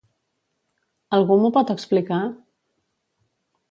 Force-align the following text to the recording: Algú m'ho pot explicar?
Algú 1.19 1.39
m'ho 1.43 1.53
pot 1.59 1.77
explicar? 1.77 2.23